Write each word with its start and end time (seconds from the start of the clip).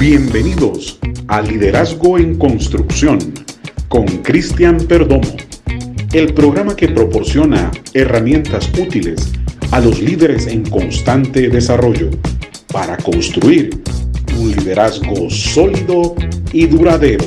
Bienvenidos 0.00 0.98
a 1.28 1.42
Liderazgo 1.42 2.16
en 2.16 2.38
Construcción 2.38 3.18
con 3.90 4.06
Cristian 4.22 4.78
Perdomo, 4.78 5.30
el 6.14 6.32
programa 6.32 6.74
que 6.74 6.88
proporciona 6.88 7.70
herramientas 7.92 8.70
útiles 8.78 9.30
a 9.70 9.78
los 9.78 10.00
líderes 10.00 10.46
en 10.46 10.64
constante 10.70 11.50
desarrollo 11.50 12.08
para 12.72 12.96
construir 12.96 13.82
un 14.38 14.52
liderazgo 14.52 15.28
sólido 15.28 16.14
y 16.50 16.66
duradero. 16.66 17.26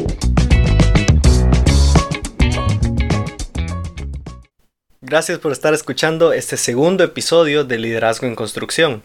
Gracias 5.01 5.37
por 5.37 5.51
estar 5.51 5.75
escuchando 5.75 6.33
este 6.33 6.57
segundo 6.57 7.03
episodio 7.03 7.65
de 7.65 7.77
Liderazgo 7.77 8.25
en 8.25 8.33
Construcción. 8.33 9.03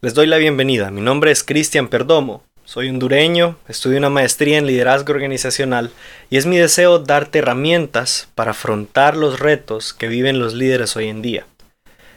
Les 0.00 0.14
doy 0.14 0.26
la 0.26 0.38
bienvenida. 0.38 0.90
Mi 0.90 1.02
nombre 1.02 1.30
es 1.30 1.44
Cristian 1.44 1.88
Perdomo. 1.88 2.42
Soy 2.66 2.88
hondureño, 2.88 3.56
estudio 3.68 3.98
una 3.98 4.10
maestría 4.10 4.58
en 4.58 4.66
liderazgo 4.66 5.12
organizacional 5.12 5.92
y 6.30 6.36
es 6.36 6.46
mi 6.46 6.58
deseo 6.58 6.98
darte 6.98 7.38
herramientas 7.38 8.28
para 8.34 8.50
afrontar 8.50 9.16
los 9.16 9.38
retos 9.38 9.94
que 9.94 10.08
viven 10.08 10.40
los 10.40 10.52
líderes 10.52 10.96
hoy 10.96 11.06
en 11.06 11.22
día. 11.22 11.46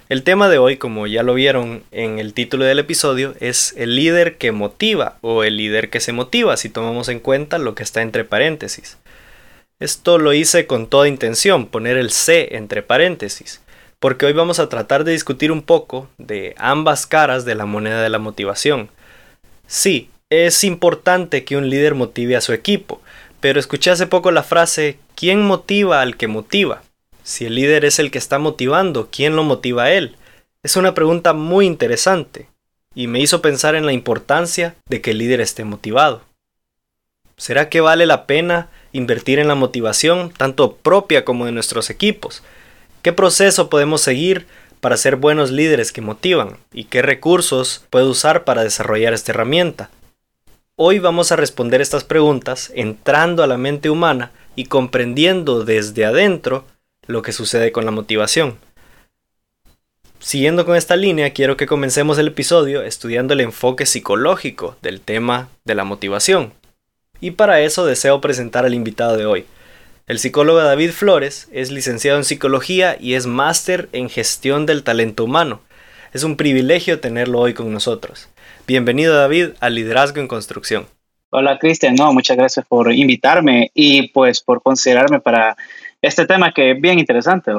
El 0.09 0.23
tema 0.23 0.49
de 0.49 0.57
hoy, 0.57 0.77
como 0.77 1.05
ya 1.05 1.21
lo 1.21 1.35
vieron 1.35 1.83
en 1.91 2.17
el 2.17 2.33
título 2.33 2.65
del 2.65 2.79
episodio, 2.79 3.35
es 3.39 3.75
el 3.77 3.95
líder 3.95 4.37
que 4.37 4.51
motiva 4.51 5.19
o 5.21 5.43
el 5.43 5.55
líder 5.55 5.91
que 5.91 5.99
se 5.99 6.13
motiva 6.13 6.57
si 6.57 6.69
tomamos 6.69 7.09
en 7.09 7.19
cuenta 7.19 7.59
lo 7.59 7.75
que 7.75 7.83
está 7.83 8.01
entre 8.01 8.23
paréntesis. 8.23 8.97
Esto 9.79 10.17
lo 10.17 10.33
hice 10.33 10.65
con 10.65 10.87
toda 10.87 11.07
intención, 11.07 11.67
poner 11.67 11.95
el 11.95 12.09
C 12.09 12.55
entre 12.55 12.81
paréntesis, 12.81 13.61
porque 13.99 14.25
hoy 14.25 14.33
vamos 14.33 14.57
a 14.57 14.67
tratar 14.67 15.03
de 15.03 15.11
discutir 15.11 15.51
un 15.51 15.61
poco 15.61 16.09
de 16.17 16.55
ambas 16.57 17.05
caras 17.05 17.45
de 17.45 17.53
la 17.53 17.67
moneda 17.67 18.01
de 18.01 18.09
la 18.09 18.17
motivación. 18.17 18.89
Sí, 19.67 20.09
es 20.29 20.63
importante 20.63 21.43
que 21.43 21.57
un 21.57 21.69
líder 21.69 21.95
motive 21.95 22.35
a 22.35 22.41
su 22.41 22.53
equipo, 22.53 23.01
pero 23.39 23.59
escuché 23.59 23.89
hace 23.89 24.05
poco 24.05 24.31
la 24.31 24.43
frase 24.43 24.99
¿quién 25.15 25.41
motiva 25.41 26.01
al 26.01 26.17
que 26.17 26.27
motiva? 26.27 26.83
Si 27.23 27.45
el 27.45 27.55
líder 27.55 27.85
es 27.85 27.99
el 27.99 28.11
que 28.11 28.19
está 28.19 28.37
motivando, 28.37 29.09
¿quién 29.11 29.35
lo 29.35 29.43
motiva 29.43 29.83
a 29.83 29.91
él? 29.91 30.17
Es 30.61 30.75
una 30.75 30.93
pregunta 30.93 31.33
muy 31.33 31.65
interesante 31.65 32.47
y 32.93 33.07
me 33.07 33.19
hizo 33.19 33.41
pensar 33.41 33.75
en 33.75 33.85
la 33.85 33.93
importancia 33.93 34.75
de 34.87 35.01
que 35.01 35.11
el 35.11 35.17
líder 35.17 35.41
esté 35.41 35.63
motivado. 35.63 36.21
¿Será 37.37 37.69
que 37.69 37.81
vale 37.81 38.05
la 38.05 38.25
pena 38.25 38.69
invertir 38.91 39.39
en 39.39 39.47
la 39.47 39.55
motivación 39.55 40.31
tanto 40.31 40.75
propia 40.75 41.23
como 41.25 41.45
de 41.45 41.53
nuestros 41.53 41.89
equipos? 41.89 42.43
¿Qué 43.01 43.13
proceso 43.13 43.69
podemos 43.69 44.01
seguir 44.01 44.45
para 44.79 44.97
ser 44.97 45.15
buenos 45.15 45.49
líderes 45.49 45.91
que 45.91 46.01
motivan? 46.01 46.57
¿Y 46.73 46.85
qué 46.85 47.01
recursos 47.01 47.85
puedo 47.89 48.09
usar 48.09 48.43
para 48.43 48.63
desarrollar 48.63 49.13
esta 49.13 49.31
herramienta? 49.31 49.89
Hoy 50.81 50.99
vamos 50.99 51.33
a 51.33 51.35
responder 51.35 51.81
estas 51.81 52.05
preguntas 52.05 52.71
entrando 52.73 53.43
a 53.43 53.47
la 53.47 53.57
mente 53.57 53.89
humana 53.89 54.31
y 54.55 54.67
comprendiendo 54.67 55.65
desde 55.65 56.05
adentro 56.05 56.63
lo 57.05 57.21
que 57.21 57.33
sucede 57.33 57.73
con 57.73 57.83
la 57.83 57.91
motivación. 57.91 58.57
Siguiendo 60.19 60.65
con 60.65 60.77
esta 60.77 60.95
línea, 60.95 61.33
quiero 61.33 61.57
que 61.57 61.67
comencemos 61.67 62.17
el 62.17 62.29
episodio 62.29 62.81
estudiando 62.81 63.33
el 63.33 63.41
enfoque 63.41 63.85
psicológico 63.85 64.77
del 64.81 65.01
tema 65.01 65.49
de 65.65 65.75
la 65.75 65.83
motivación. 65.83 66.53
Y 67.19 67.31
para 67.31 67.59
eso 67.59 67.85
deseo 67.85 68.21
presentar 68.21 68.63
al 68.63 68.73
invitado 68.73 69.17
de 69.17 69.25
hoy. 69.25 69.45
El 70.07 70.17
psicólogo 70.17 70.59
David 70.59 70.91
Flores 70.91 71.49
es 71.51 71.71
licenciado 71.71 72.17
en 72.17 72.23
psicología 72.23 72.95
y 72.97 73.15
es 73.15 73.25
máster 73.25 73.89
en 73.91 74.07
gestión 74.07 74.65
del 74.65 74.83
talento 74.83 75.25
humano. 75.25 75.61
Es 76.13 76.23
un 76.23 76.37
privilegio 76.37 77.01
tenerlo 77.01 77.39
hoy 77.39 77.53
con 77.53 77.69
nosotros. 77.73 78.29
Bienvenido 78.69 79.15
David 79.15 79.53
a 79.61 79.71
Liderazgo 79.71 80.21
en 80.21 80.27
Construcción. 80.27 80.85
Hola 81.31 81.57
Cristian, 81.57 81.95
no, 81.95 82.13
muchas 82.13 82.37
gracias 82.37 82.67
por 82.67 82.93
invitarme 82.93 83.71
y 83.73 84.09
pues 84.09 84.41
por 84.41 84.61
considerarme 84.61 85.19
para 85.19 85.57
este 86.03 86.27
tema 86.27 86.53
que 86.53 86.69
es 86.69 86.79
bien 86.79 86.99
interesante. 86.99 87.51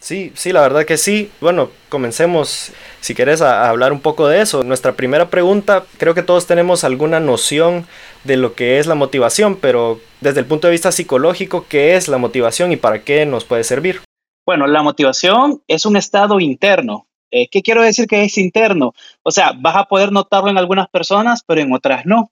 Sí, 0.00 0.32
sí, 0.34 0.50
la 0.52 0.62
verdad 0.62 0.84
que 0.84 0.96
sí. 0.96 1.30
Bueno, 1.40 1.70
comencemos, 1.88 2.72
si 3.00 3.14
quieres, 3.14 3.42
a, 3.42 3.68
hablar 3.68 3.92
un 3.92 4.00
poco 4.00 4.26
de 4.26 4.40
eso. 4.40 4.64
Nuestra 4.64 4.94
primera 4.94 5.30
pregunta, 5.30 5.84
creo 5.98 6.14
que 6.14 6.24
todos 6.24 6.48
tenemos 6.48 6.82
alguna 6.82 7.20
noción 7.20 7.86
de 8.24 8.38
lo 8.38 8.54
que 8.54 8.80
es 8.80 8.88
la 8.88 8.96
motivación, 8.96 9.54
pero 9.54 10.00
desde 10.20 10.40
el 10.40 10.46
punto 10.46 10.66
de 10.66 10.72
vista 10.72 10.90
psicológico, 10.90 11.66
¿qué 11.68 11.94
es 11.94 12.08
la 12.08 12.18
motivación 12.18 12.72
y 12.72 12.76
para 12.76 13.04
qué 13.04 13.24
nos 13.24 13.44
puede 13.44 13.62
servir? 13.62 14.00
Bueno, 14.44 14.66
la 14.66 14.82
motivación 14.82 15.62
es 15.68 15.86
un 15.86 15.96
estado 15.96 16.40
interno. 16.40 17.07
Eh, 17.30 17.48
¿Qué 17.48 17.62
quiero 17.62 17.82
decir 17.82 18.06
que 18.06 18.24
es 18.24 18.38
interno? 18.38 18.94
O 19.22 19.30
sea, 19.30 19.52
vas 19.58 19.76
a 19.76 19.84
poder 19.84 20.12
notarlo 20.12 20.50
en 20.50 20.58
algunas 20.58 20.88
personas, 20.88 21.42
pero 21.46 21.60
en 21.60 21.72
otras 21.72 22.06
no. 22.06 22.30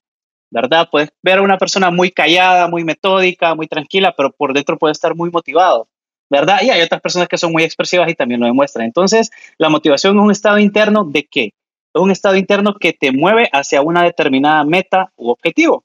¿Verdad? 0.50 0.88
Puedes 0.90 1.10
ver 1.22 1.38
a 1.38 1.42
una 1.42 1.58
persona 1.58 1.90
muy 1.90 2.10
callada, 2.10 2.68
muy 2.68 2.84
metódica, 2.84 3.54
muy 3.54 3.66
tranquila, 3.66 4.14
pero 4.16 4.30
por 4.32 4.52
dentro 4.54 4.78
puede 4.78 4.92
estar 4.92 5.14
muy 5.14 5.30
motivado. 5.30 5.88
¿verdad? 6.30 6.58
Y 6.62 6.70
hay 6.70 6.82
otras 6.82 7.00
personas 7.00 7.28
que 7.28 7.38
son 7.38 7.52
muy 7.52 7.62
expresivas 7.62 8.08
y 8.10 8.14
también 8.14 8.40
lo 8.40 8.46
demuestran. 8.46 8.86
Entonces, 8.86 9.30
la 9.58 9.68
motivación 9.68 10.16
es 10.16 10.22
un 10.22 10.30
estado 10.30 10.58
interno 10.58 11.04
de 11.04 11.24
qué? 11.24 11.44
Es 11.94 12.02
un 12.02 12.10
estado 12.10 12.36
interno 12.36 12.74
que 12.74 12.92
te 12.92 13.12
mueve 13.12 13.48
hacia 13.52 13.82
una 13.82 14.02
determinada 14.02 14.64
meta 14.64 15.12
u 15.16 15.30
objetivo. 15.30 15.84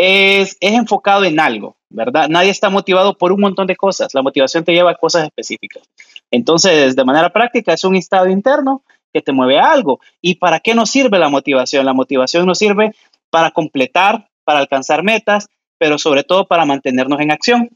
Es, 0.00 0.56
es 0.60 0.74
enfocado 0.74 1.24
en 1.24 1.40
algo, 1.40 1.76
¿verdad? 1.88 2.28
Nadie 2.28 2.50
está 2.50 2.70
motivado 2.70 3.18
por 3.18 3.32
un 3.32 3.40
montón 3.40 3.66
de 3.66 3.74
cosas. 3.74 4.14
La 4.14 4.22
motivación 4.22 4.62
te 4.62 4.72
lleva 4.72 4.92
a 4.92 4.94
cosas 4.94 5.24
específicas. 5.24 5.82
Entonces, 6.30 6.94
de 6.94 7.04
manera 7.04 7.32
práctica, 7.32 7.72
es 7.72 7.82
un 7.82 7.96
estado 7.96 8.28
interno 8.28 8.84
que 9.12 9.22
te 9.22 9.32
mueve 9.32 9.58
a 9.58 9.72
algo. 9.72 9.98
¿Y 10.20 10.36
para 10.36 10.60
qué 10.60 10.74
nos 10.74 10.90
sirve 10.90 11.18
la 11.18 11.28
motivación? 11.28 11.84
La 11.84 11.94
motivación 11.94 12.46
nos 12.46 12.58
sirve 12.58 12.92
para 13.30 13.50
completar, 13.50 14.28
para 14.44 14.60
alcanzar 14.60 15.02
metas, 15.02 15.48
pero 15.78 15.98
sobre 15.98 16.22
todo 16.22 16.46
para 16.46 16.64
mantenernos 16.64 17.20
en 17.20 17.32
acción. 17.32 17.70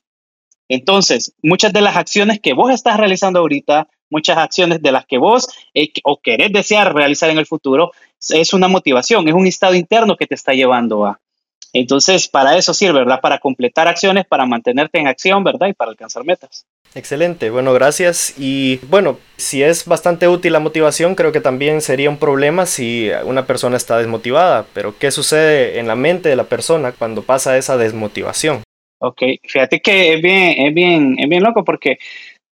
Entonces, 0.69 1.35
muchas 1.43 1.73
de 1.73 1.81
las 1.81 1.97
acciones 1.97 2.41
que 2.41 2.55
vos 2.55 2.71
estás 2.71 2.99
realizando 2.99 3.41
ahorita, 3.41 3.89
muchas 4.11 4.39
acciones 4.39 4.81
de 4.81 4.93
las 4.93 5.07
que 5.07 5.19
vos 5.19 5.49
eh, 5.75 5.93
o 6.05 6.21
querés 6.21 6.53
desear 6.53 6.95
realizar 6.95 7.31
en 7.31 7.39
el 7.39 7.47
futuro, 7.47 7.91
es 8.31 8.55
una 8.55 8.69
motivación, 8.69 9.27
es 9.27 9.35
un 9.35 9.47
estado 9.47 9.75
interno 9.75 10.17
que 10.17 10.27
te 10.27 10.35
está 10.35 10.53
llevando 10.53 11.07
a. 11.07 11.21
Entonces, 11.73 12.29
para 12.29 12.57
eso 12.57 12.75
sirve, 12.75 13.01
¿verdad? 13.01 13.21
Para 13.21 13.39
completar 13.39 13.89
acciones, 13.89 14.27
para 14.27 14.45
mantenerte 14.45 14.99
en 14.99 15.07
acción, 15.07 15.43
¿verdad? 15.43 15.69
Y 15.69 15.73
para 15.73 15.91
alcanzar 15.91 16.25
metas. 16.25 16.67
Excelente, 16.95 17.49
bueno, 17.49 17.73
gracias. 17.73 18.35
Y 18.39 18.79
bueno, 18.89 19.19
si 19.37 19.63
es 19.63 19.87
bastante 19.87 20.29
útil 20.29 20.53
la 20.53 20.61
motivación, 20.61 21.15
creo 21.15 21.33
que 21.33 21.41
también 21.41 21.81
sería 21.81 22.11
un 22.11 22.19
problema 22.19 22.67
si 22.67 23.11
una 23.25 23.47
persona 23.47 23.79
está 23.79 23.97
desmotivada. 23.97 24.67
Pero, 24.75 24.99
¿qué 24.99 25.11
sucede 25.11 25.79
en 25.79 25.87
la 25.87 25.97
mente 25.97 26.29
de 26.29 26.37
la 26.37 26.45
persona 26.45 26.93
cuando 26.93 27.23
pasa 27.23 27.57
esa 27.57 27.79
desmotivación? 27.79 28.63
Ok, 28.99 29.23
fíjate 29.43 29.81
que 29.81 30.15
es 30.15 30.23
bien, 30.23 30.67
es 30.67 30.75
bien, 30.75 31.17
es 31.19 31.29
bien 31.29 31.43
loco 31.43 31.65
porque 31.65 31.99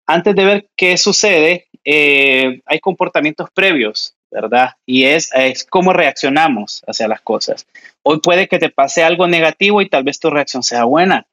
antes 0.07 0.35
de 0.35 0.45
ver 0.45 0.69
qué 0.77 0.97
sucede, 0.97 1.67
eh, 1.85 2.61
hay 2.65 2.81
comportamientos 2.81 3.51
previos, 3.53 4.15
¿verdad? 4.31 4.71
Y 4.87 5.05
es, 5.05 5.31
es 5.35 5.65
cómo 5.65 5.93
reaccionamos 5.93 6.83
hacia 6.87 7.09
las 7.09 7.21
cosas. 7.21 7.67
Hoy 8.03 8.21
puede 8.21 8.49
que 8.49 8.59
te 8.59 8.71
pase 8.71 9.03
algo 9.03 9.27
negativo 9.27 9.81
y 9.83 9.89
tal 9.89 10.05
vez 10.05 10.19
tu 10.19 10.31
reacción 10.31 10.63
sea 10.63 10.85
buena. 10.85 11.27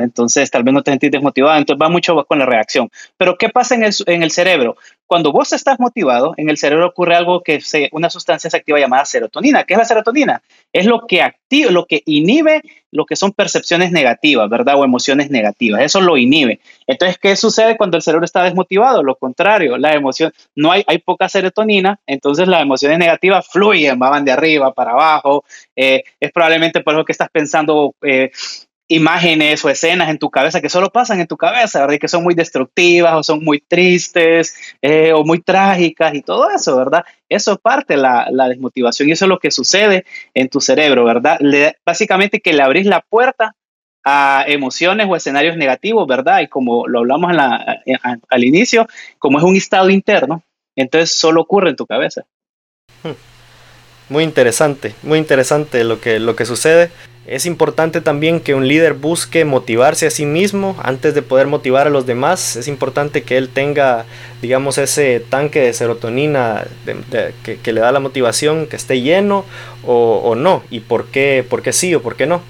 Entonces, 0.00 0.50
tal 0.50 0.62
vez 0.62 0.74
no 0.74 0.82
te 0.82 0.90
sentís 0.90 1.10
desmotivado, 1.10 1.58
entonces 1.58 1.82
va 1.82 1.88
mucho 1.88 2.24
con 2.24 2.38
la 2.38 2.46
reacción. 2.46 2.90
Pero, 3.16 3.36
¿qué 3.36 3.48
pasa 3.48 3.74
en 3.74 3.82
el, 4.22 4.30
cerebro? 4.30 4.76
Cuando 5.06 5.32
vos 5.32 5.52
estás 5.52 5.78
motivado, 5.80 6.34
en 6.36 6.48
el 6.48 6.56
cerebro 6.56 6.86
ocurre 6.86 7.16
algo 7.16 7.42
que 7.42 7.60
se, 7.60 7.88
una 7.92 8.10
sustancia 8.10 8.50
activa 8.52 8.78
llamada 8.78 9.04
serotonina. 9.04 9.64
¿Qué 9.64 9.74
es 9.74 9.78
la 9.78 9.84
serotonina? 9.84 10.42
Es 10.72 10.86
lo 10.86 11.06
que 11.06 11.22
activa, 11.22 11.70
lo 11.70 11.86
que 11.86 12.02
inhibe 12.06 12.62
lo 12.92 13.06
que 13.06 13.16
son 13.16 13.32
percepciones 13.32 13.90
negativas, 13.90 14.48
¿verdad? 14.48 14.78
O 14.78 14.84
emociones 14.84 15.30
negativas. 15.30 15.80
Eso 15.82 16.00
lo 16.00 16.16
inhibe. 16.16 16.60
Entonces, 16.86 17.18
¿qué 17.18 17.34
sucede 17.36 17.76
cuando 17.76 17.96
el 17.96 18.02
cerebro 18.02 18.24
está 18.24 18.44
desmotivado? 18.44 19.02
Lo 19.02 19.16
contrario, 19.16 19.78
la 19.78 19.94
emoción, 19.94 20.30
no 20.54 20.70
hay, 20.70 20.84
hay 20.86 20.98
poca 20.98 21.28
serotonina, 21.28 21.98
entonces 22.06 22.46
las 22.46 22.62
emociones 22.62 22.98
negativas 22.98 23.48
fluyen, 23.50 23.98
van 23.98 24.24
de 24.24 24.32
arriba 24.32 24.72
para 24.72 24.92
abajo. 24.92 25.44
Eh, 25.74 26.04
es 26.20 26.30
probablemente 26.32 26.82
por 26.82 26.94
eso 26.94 27.04
que 27.04 27.12
estás 27.12 27.30
pensando 27.30 27.94
eh, 28.02 28.30
imágenes 28.88 29.64
o 29.64 29.70
escenas 29.70 30.10
en 30.10 30.18
tu 30.18 30.30
cabeza 30.30 30.60
que 30.60 30.68
solo 30.68 30.90
pasan 30.90 31.20
en 31.20 31.26
tu 31.26 31.36
cabeza, 31.36 31.80
¿verdad? 31.80 31.94
Y 31.94 31.98
que 31.98 32.08
son 32.08 32.22
muy 32.22 32.34
destructivas 32.34 33.14
o 33.14 33.22
son 33.22 33.42
muy 33.42 33.60
tristes 33.60 34.54
eh, 34.82 35.12
o 35.12 35.24
muy 35.24 35.40
trágicas 35.40 36.14
y 36.14 36.22
todo 36.22 36.50
eso, 36.50 36.76
¿verdad? 36.76 37.04
Eso 37.28 37.52
es 37.52 37.58
parte 37.58 37.96
la, 37.96 38.28
la, 38.30 38.48
desmotivación 38.48 39.08
y 39.08 39.12
eso 39.12 39.24
es 39.24 39.28
lo 39.28 39.38
que 39.38 39.50
sucede 39.50 40.04
en 40.34 40.48
tu 40.48 40.60
cerebro, 40.60 41.04
¿verdad? 41.04 41.38
básicamente 41.86 42.40
que 42.40 42.52
le 42.52 42.62
abrís 42.62 42.86
la 42.86 43.00
puerta 43.00 43.54
a 44.04 44.44
emociones 44.48 45.06
o 45.08 45.16
escenarios 45.16 45.56
negativos, 45.56 46.06
¿verdad? 46.06 46.40
Y 46.40 46.48
como 46.48 46.86
lo 46.88 47.00
hablamos 47.00 47.32
la, 47.34 47.82
al 48.28 48.44
inicio, 48.44 48.86
como 49.18 49.38
es 49.38 49.44
un 49.44 49.56
estado 49.56 49.90
interno, 49.90 50.42
entonces 50.76 51.16
solo 51.16 51.42
ocurre 51.42 51.70
en 51.70 51.76
tu 51.76 51.86
cabeza. 51.86 52.22
Hmm. 53.02 53.12
Muy 54.08 54.24
interesante, 54.24 54.94
muy 55.02 55.18
interesante 55.18 55.84
lo 55.84 56.00
que, 56.00 56.18
lo 56.18 56.36
que 56.36 56.44
sucede. 56.44 56.90
Es 57.24 57.46
importante 57.46 58.00
también 58.00 58.40
que 58.40 58.54
un 58.54 58.66
líder 58.66 58.94
busque 58.94 59.44
motivarse 59.44 60.08
a 60.08 60.10
sí 60.10 60.26
mismo 60.26 60.76
antes 60.82 61.14
de 61.14 61.22
poder 61.22 61.46
motivar 61.46 61.86
a 61.86 61.90
los 61.90 62.04
demás. 62.04 62.56
Es 62.56 62.66
importante 62.66 63.22
que 63.22 63.36
él 63.36 63.48
tenga, 63.48 64.06
digamos, 64.40 64.76
ese 64.78 65.20
tanque 65.20 65.60
de 65.60 65.72
serotonina 65.72 66.66
que, 67.44 67.72
le 67.72 67.80
da 67.80 67.92
la 67.92 68.00
motivación, 68.00 68.66
que 68.66 68.74
esté 68.74 69.00
lleno 69.00 69.44
o, 69.86 70.34
no. 70.34 70.64
¿Y 70.68 70.80
por 70.80 71.12
qué, 71.12 71.46
por 71.48 71.62
qué 71.62 71.72
sí 71.72 71.94
o 71.94 72.02
por 72.02 72.16
qué 72.16 72.26
no? 72.26 72.42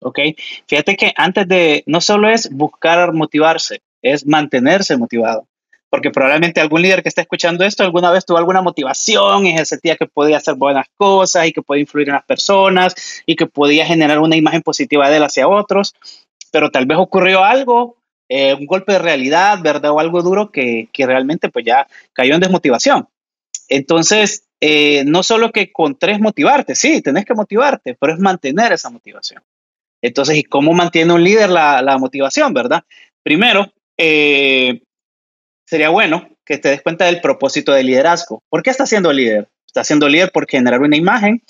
Ok, 0.00 0.18
fíjate 0.66 0.96
que 0.96 1.12
antes 1.14 1.46
de, 1.46 1.82
no 1.84 2.00
solo 2.00 2.30
es 2.30 2.48
buscar 2.50 3.12
motivarse, 3.12 3.82
es 4.00 4.26
mantenerse 4.26 4.96
motivado 4.96 5.46
porque 5.90 6.10
probablemente 6.10 6.60
algún 6.60 6.82
líder 6.82 7.02
que 7.02 7.08
está 7.08 7.20
escuchando 7.20 7.64
esto 7.64 7.82
alguna 7.82 8.10
vez 8.10 8.24
tuvo 8.24 8.38
alguna 8.38 8.62
motivación 8.62 9.46
y 9.46 9.58
se 9.58 9.66
sentía 9.66 9.96
que 9.96 10.06
podía 10.06 10.36
hacer 10.36 10.54
buenas 10.54 10.86
cosas 10.96 11.46
y 11.48 11.52
que 11.52 11.62
podía 11.62 11.82
influir 11.82 12.08
en 12.08 12.14
las 12.14 12.24
personas 12.24 13.22
y 13.26 13.34
que 13.34 13.46
podía 13.46 13.84
generar 13.84 14.20
una 14.20 14.36
imagen 14.36 14.62
positiva 14.62 15.10
de 15.10 15.16
él 15.16 15.24
hacia 15.24 15.48
otros, 15.48 15.94
pero 16.52 16.70
tal 16.70 16.86
vez 16.86 16.96
ocurrió 16.98 17.44
algo, 17.44 17.96
eh, 18.28 18.54
un 18.54 18.66
golpe 18.66 18.92
de 18.92 19.00
realidad, 19.00 19.58
¿verdad? 19.62 19.90
O 19.90 19.98
algo 19.98 20.22
duro 20.22 20.50
que, 20.50 20.88
que 20.92 21.06
realmente 21.06 21.48
pues 21.48 21.64
ya 21.64 21.88
cayó 22.12 22.34
en 22.34 22.40
desmotivación. 22.40 23.08
Entonces, 23.68 24.44
eh, 24.60 25.04
no 25.04 25.22
solo 25.22 25.50
que 25.50 25.72
con 25.72 25.98
tres 25.98 26.20
motivarte, 26.20 26.74
sí, 26.76 27.02
tenés 27.02 27.24
que 27.24 27.34
motivarte, 27.34 27.96
pero 27.98 28.12
es 28.12 28.20
mantener 28.20 28.72
esa 28.72 28.90
motivación. 28.90 29.42
Entonces, 30.02 30.38
¿y 30.38 30.44
cómo 30.44 30.72
mantiene 30.72 31.12
un 31.12 31.24
líder 31.24 31.50
la, 31.50 31.82
la 31.82 31.98
motivación, 31.98 32.54
verdad? 32.54 32.84
Primero, 33.22 33.72
eh, 33.98 34.80
sería 35.70 35.88
bueno 35.88 36.28
que 36.44 36.58
te 36.58 36.68
des 36.68 36.82
cuenta 36.82 37.04
del 37.04 37.20
propósito 37.20 37.72
del 37.72 37.86
liderazgo. 37.86 38.42
¿Por 38.48 38.64
qué 38.64 38.70
estás 38.70 38.88
siendo 38.88 39.12
líder? 39.12 39.48
Estás 39.64 39.86
siendo 39.86 40.08
líder 40.08 40.32
por 40.32 40.50
generar 40.50 40.80
una 40.80 40.96
imagen, 40.96 41.44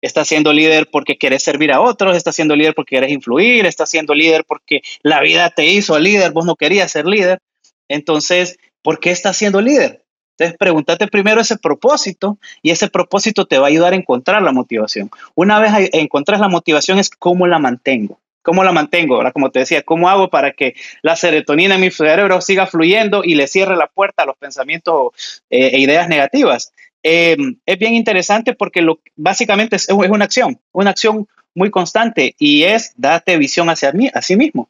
estás 0.00 0.28
siendo 0.28 0.52
líder 0.52 0.88
porque 0.88 1.18
quieres 1.18 1.42
servir 1.42 1.72
a 1.72 1.80
otros, 1.80 2.16
estás 2.16 2.36
siendo 2.36 2.54
líder 2.54 2.76
porque 2.76 2.90
quieres 2.90 3.10
influir, 3.10 3.66
estás 3.66 3.90
siendo 3.90 4.14
líder 4.14 4.44
porque 4.44 4.82
la 5.02 5.20
vida 5.20 5.50
te 5.50 5.66
hizo 5.66 5.98
líder, 5.98 6.30
vos 6.30 6.46
no 6.46 6.54
querías 6.54 6.92
ser 6.92 7.06
líder. 7.06 7.40
Entonces, 7.88 8.56
¿por 8.82 9.00
qué 9.00 9.10
estás 9.10 9.36
siendo 9.36 9.60
líder? 9.60 10.04
Entonces, 10.38 10.56
pregúntate 10.56 11.08
primero 11.08 11.40
ese 11.40 11.58
propósito 11.58 12.38
y 12.62 12.70
ese 12.70 12.88
propósito 12.88 13.46
te 13.46 13.58
va 13.58 13.66
a 13.66 13.70
ayudar 13.70 13.94
a 13.94 13.96
encontrar 13.96 14.42
la 14.42 14.52
motivación. 14.52 15.10
Una 15.34 15.58
vez 15.58 15.90
encuentras 15.92 16.38
la 16.38 16.48
motivación 16.48 17.00
es 17.00 17.10
cómo 17.10 17.48
la 17.48 17.58
mantengo. 17.58 18.20
¿Cómo 18.42 18.64
la 18.64 18.72
mantengo? 18.72 19.16
Ahora, 19.16 19.32
como 19.32 19.50
te 19.50 19.60
decía, 19.60 19.82
¿cómo 19.82 20.08
hago 20.08 20.30
para 20.30 20.52
que 20.52 20.74
la 21.02 21.16
serotonina 21.16 21.74
en 21.74 21.80
mi 21.82 21.90
cerebro 21.90 22.40
siga 22.40 22.66
fluyendo 22.66 23.22
y 23.24 23.34
le 23.34 23.46
cierre 23.46 23.76
la 23.76 23.86
puerta 23.86 24.22
a 24.22 24.26
los 24.26 24.36
pensamientos 24.36 25.12
eh, 25.50 25.70
e 25.74 25.78
ideas 25.78 26.08
negativas? 26.08 26.72
Em, 27.02 27.58
es 27.64 27.78
bien 27.78 27.94
interesante 27.94 28.54
porque 28.54 28.82
lo, 28.82 29.00
básicamente 29.16 29.76
es, 29.76 29.88
una 29.88 30.24
acción, 30.24 30.60
una 30.72 30.90
acción 30.90 31.26
muy 31.54 31.70
constante 31.70 32.34
y 32.38 32.64
es 32.64 32.92
darte 32.96 33.36
visión 33.36 33.68
hacia 33.70 33.92
mí, 33.92 34.10
a 34.12 34.22
sí 34.22 34.36
mismo, 34.36 34.68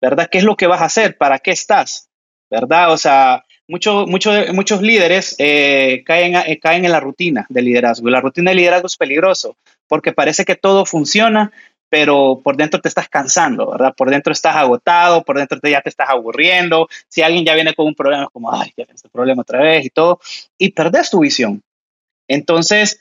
¿verdad? 0.00 0.28
¿Qué 0.30 0.38
es 0.38 0.44
lo 0.44 0.56
que 0.56 0.66
vas 0.66 0.80
a 0.80 0.86
hacer? 0.86 1.16
¿Para 1.16 1.38
qué 1.38 1.50
estás? 1.50 2.08
¿Verdad? 2.50 2.92
O 2.92 2.96
sea, 2.96 3.44
muchos 3.66 4.08
muchos 4.08 4.82
líderes 4.82 5.36
eh, 5.38 6.02
caen, 6.06 6.34
eh, 6.34 6.58
caen 6.58 6.84
en 6.84 6.92
la 6.92 7.00
rutina 7.00 7.44
de 7.50 7.60
liderazgo 7.60 8.08
la 8.08 8.22
rutina 8.22 8.50
de 8.50 8.56
liderazgo 8.56 8.86
es 8.86 8.96
peligroso 8.96 9.58
porque 9.88 10.12
parece 10.12 10.44
que 10.44 10.54
todo 10.54 10.86
funciona, 10.86 11.50
pero 11.88 12.40
por 12.42 12.56
dentro 12.56 12.80
te 12.80 12.88
estás 12.88 13.08
cansando, 13.08 13.70
¿verdad? 13.70 13.94
Por 13.96 14.10
dentro 14.10 14.32
estás 14.32 14.56
agotado, 14.56 15.22
por 15.22 15.38
dentro 15.38 15.58
ya 15.62 15.80
te 15.80 15.88
estás 15.88 16.10
aburriendo. 16.10 16.88
Si 17.08 17.22
alguien 17.22 17.44
ya 17.44 17.54
viene 17.54 17.74
con 17.74 17.86
un 17.86 17.94
problema, 17.94 18.24
es 18.24 18.30
como, 18.30 18.52
ay, 18.52 18.72
ya 18.76 18.84
este 18.92 19.08
problema 19.08 19.42
otra 19.42 19.60
vez 19.60 19.86
y 19.86 19.90
todo, 19.90 20.20
y 20.58 20.70
perdés 20.72 21.10
tu 21.10 21.20
visión. 21.20 21.62
Entonces, 22.28 23.00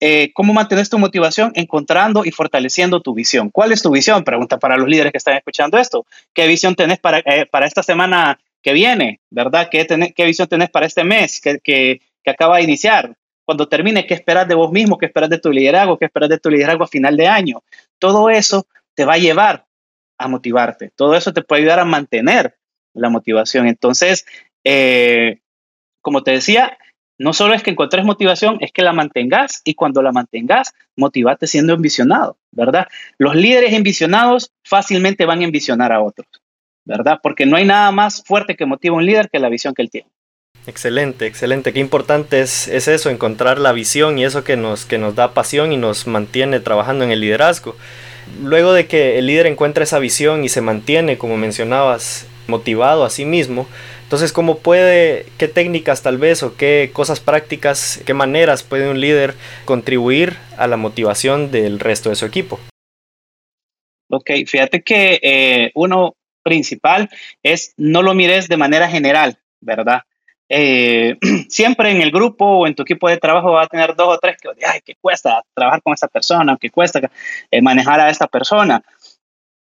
eh, 0.00 0.32
¿cómo 0.32 0.52
mantienes 0.52 0.88
tu 0.88 0.98
motivación? 0.98 1.50
Encontrando 1.56 2.24
y 2.24 2.30
fortaleciendo 2.30 3.00
tu 3.00 3.14
visión. 3.14 3.50
¿Cuál 3.50 3.72
es 3.72 3.82
tu 3.82 3.90
visión? 3.90 4.22
Pregunta 4.22 4.58
para 4.58 4.76
los 4.76 4.88
líderes 4.88 5.10
que 5.10 5.18
están 5.18 5.36
escuchando 5.36 5.76
esto. 5.78 6.06
¿Qué 6.32 6.46
visión 6.46 6.76
tenés 6.76 7.00
para, 7.00 7.18
eh, 7.18 7.46
para 7.50 7.66
esta 7.66 7.82
semana 7.82 8.38
que 8.62 8.72
viene? 8.72 9.20
¿Verdad? 9.30 9.68
¿Qué, 9.70 9.86
¿Qué 10.14 10.24
visión 10.24 10.46
tenés 10.46 10.70
para 10.70 10.86
este 10.86 11.02
mes 11.02 11.40
que, 11.40 11.58
que, 11.58 12.00
que 12.22 12.30
acaba 12.30 12.58
de 12.58 12.62
iniciar? 12.62 13.16
cuando 13.48 13.66
termine, 13.66 14.04
qué 14.06 14.12
esperas 14.12 14.46
de 14.46 14.54
vos 14.54 14.70
mismo, 14.70 14.98
qué 14.98 15.06
esperas 15.06 15.30
de 15.30 15.38
tu 15.38 15.50
liderazgo, 15.50 15.96
qué 15.96 16.04
esperas 16.04 16.28
de 16.28 16.38
tu 16.38 16.50
liderazgo 16.50 16.84
a 16.84 16.86
final 16.86 17.16
de 17.16 17.26
año. 17.26 17.62
Todo 17.98 18.30
eso 18.30 18.66
te 18.94 19.04
va 19.04 19.14
a 19.14 19.18
llevar 19.18 19.66
a 20.18 20.28
motivarte. 20.28 20.90
Todo 20.94 21.14
eso 21.14 21.32
te 21.32 21.42
puede 21.42 21.62
ayudar 21.62 21.80
a 21.80 21.84
mantener 21.84 22.56
la 22.94 23.08
motivación. 23.08 23.66
Entonces, 23.66 24.26
eh, 24.64 25.40
como 26.00 26.22
te 26.22 26.32
decía, 26.32 26.78
no 27.18 27.32
solo 27.32 27.54
es 27.54 27.62
que 27.62 27.70
encontres 27.70 28.04
motivación, 28.04 28.58
es 28.60 28.72
que 28.72 28.82
la 28.82 28.92
mantengas 28.92 29.60
y 29.64 29.74
cuando 29.74 30.02
la 30.02 30.12
mantengas, 30.12 30.72
motivate 30.96 31.46
siendo 31.46 31.74
envisionado, 31.74 32.38
¿verdad? 32.52 32.86
Los 33.18 33.34
líderes 33.34 33.72
envisionados 33.72 34.52
fácilmente 34.64 35.26
van 35.26 35.40
a 35.40 35.44
envisionar 35.44 35.92
a 35.92 36.00
otros, 36.00 36.28
¿verdad? 36.84 37.18
Porque 37.22 37.44
no 37.44 37.56
hay 37.56 37.64
nada 37.64 37.90
más 37.90 38.22
fuerte 38.24 38.56
que 38.56 38.66
motiva 38.66 38.94
a 38.94 38.98
un 38.98 39.06
líder 39.06 39.30
que 39.30 39.40
la 39.40 39.48
visión 39.48 39.74
que 39.74 39.82
él 39.82 39.90
tiene. 39.90 40.08
Excelente, 40.66 41.26
excelente. 41.26 41.72
Qué 41.72 41.80
importante 41.80 42.40
es, 42.40 42.68
es, 42.68 42.88
eso, 42.88 43.08
encontrar 43.08 43.58
la 43.58 43.72
visión 43.72 44.18
y 44.18 44.24
eso 44.24 44.44
que 44.44 44.56
nos, 44.56 44.84
que 44.84 44.98
nos 44.98 45.14
da 45.14 45.32
pasión 45.32 45.72
y 45.72 45.76
nos 45.76 46.06
mantiene 46.06 46.60
trabajando 46.60 47.04
en 47.04 47.10
el 47.10 47.20
liderazgo. 47.20 47.76
Luego 48.42 48.74
de 48.74 48.86
que 48.86 49.18
el 49.18 49.26
líder 49.26 49.46
encuentra 49.46 49.84
esa 49.84 49.98
visión 49.98 50.44
y 50.44 50.50
se 50.50 50.60
mantiene, 50.60 51.16
como 51.16 51.38
mencionabas, 51.38 52.26
motivado 52.46 53.04
a 53.04 53.10
sí 53.10 53.24
mismo, 53.24 53.66
entonces, 54.08 54.32
¿cómo 54.32 54.60
puede, 54.60 55.26
qué 55.36 55.48
técnicas 55.48 56.02
tal 56.02 56.16
vez 56.16 56.42
o 56.42 56.56
qué 56.56 56.88
cosas 56.94 57.20
prácticas, 57.20 58.00
qué 58.06 58.14
maneras 58.14 58.62
puede 58.62 58.88
un 58.88 59.02
líder 59.02 59.34
contribuir 59.66 60.38
a 60.56 60.66
la 60.66 60.78
motivación 60.78 61.50
del 61.50 61.78
resto 61.78 62.08
de 62.08 62.16
su 62.16 62.24
equipo? 62.24 62.58
Ok, 64.08 64.30
fíjate 64.46 64.80
que 64.80 65.20
eh, 65.22 65.72
uno 65.74 66.16
principal 66.42 67.10
es 67.42 67.74
no 67.76 68.00
lo 68.00 68.14
mires 68.14 68.48
de 68.48 68.56
manera 68.56 68.88
general, 68.88 69.36
¿verdad? 69.60 70.04
Eh, 70.48 71.16
siempre 71.48 71.90
en 71.90 72.00
el 72.00 72.10
grupo 72.10 72.44
o 72.44 72.66
en 72.66 72.74
tu 72.74 72.82
equipo 72.82 73.08
de 73.08 73.18
trabajo 73.18 73.52
va 73.52 73.62
a 73.62 73.66
tener 73.66 73.94
dos 73.94 74.16
o 74.16 74.18
tres 74.18 74.36
que, 74.40 74.48
ay, 74.66 74.80
que 74.84 74.94
cuesta 75.00 75.42
trabajar 75.54 75.82
con 75.82 75.92
esta 75.92 76.08
persona, 76.08 76.56
que 76.60 76.70
cuesta 76.70 77.00
eh, 77.50 77.62
manejar 77.62 78.00
a 78.00 78.10
esta 78.10 78.26
persona. 78.26 78.82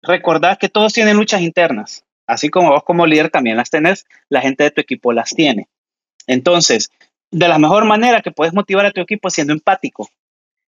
Recordad 0.02 0.58
que 0.58 0.68
todos 0.68 0.92
tienen 0.92 1.16
luchas 1.16 1.40
internas, 1.40 2.04
así 2.26 2.48
como 2.48 2.70
vos 2.70 2.84
como 2.84 3.06
líder 3.06 3.30
también 3.30 3.56
las 3.56 3.70
tenés, 3.70 4.06
la 4.28 4.40
gente 4.40 4.64
de 4.64 4.70
tu 4.70 4.80
equipo 4.80 5.12
las 5.12 5.30
tiene. 5.30 5.68
Entonces, 6.26 6.90
de 7.30 7.48
la 7.48 7.58
mejor 7.58 7.84
manera 7.84 8.22
que 8.22 8.30
puedes 8.30 8.54
motivar 8.54 8.86
a 8.86 8.92
tu 8.92 9.00
equipo 9.00 9.28
es 9.28 9.34
siendo 9.34 9.52
empático. 9.52 10.08